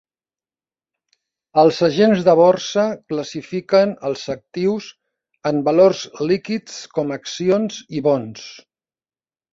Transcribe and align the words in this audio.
Els 1.63 1.81
agents 1.87 2.23
de 2.27 2.33
borsa 2.39 2.85
classifiquen 3.13 3.93
els 4.09 4.23
actius 4.35 4.87
en 5.51 5.61
valors 5.71 6.03
líquids 6.33 6.81
com 6.97 7.17
accions 7.19 7.79
i 8.01 8.03
bons. 8.09 8.49